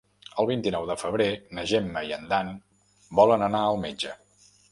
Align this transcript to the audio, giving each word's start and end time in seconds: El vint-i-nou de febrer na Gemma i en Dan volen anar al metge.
El 0.43 0.47
vint-i-nou 0.51 0.87
de 0.91 0.95
febrer 1.01 1.27
na 1.57 1.65
Gemma 1.73 2.03
i 2.09 2.15
en 2.17 2.25
Dan 2.33 2.49
volen 3.21 3.47
anar 3.51 3.63
al 3.67 3.81
metge. 3.87 4.17